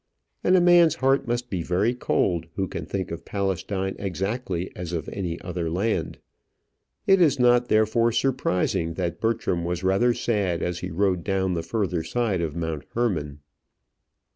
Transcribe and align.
And 0.43 0.55
a 0.57 0.61
man's 0.61 0.95
heart 0.95 1.27
must 1.27 1.51
be 1.51 1.61
very 1.61 1.93
cold 1.93 2.47
who 2.55 2.67
can 2.67 2.87
think 2.87 3.11
of 3.11 3.23
Palestine 3.23 3.95
exactly 3.99 4.75
as 4.75 4.93
of 4.93 5.07
any 5.09 5.39
other 5.41 5.69
land. 5.69 6.17
It 7.05 7.21
is 7.21 7.37
not 7.39 7.67
therefore 7.67 8.11
surprising 8.11 8.95
that 8.95 9.21
Bertram 9.21 9.63
was 9.63 9.83
rather 9.83 10.15
sad 10.15 10.63
as 10.63 10.79
he 10.79 10.89
rode 10.89 11.23
down 11.23 11.53
the 11.53 11.61
further 11.61 12.01
side 12.01 12.41
of 12.41 12.55
Mount 12.55 12.83
Hermon. 12.95 13.41